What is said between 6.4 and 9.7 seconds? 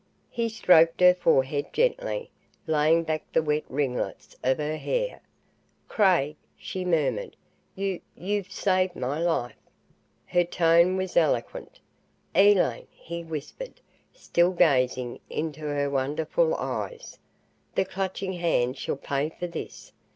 she murmured, "you you've saved my life!"